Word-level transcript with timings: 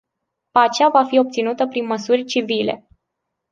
Pacea 0.51 0.89
va 0.91 1.03
fi 1.03 1.19
obținută 1.19 1.67
prin 1.67 1.85
măsuri 1.85 2.25
civile. 2.25 2.87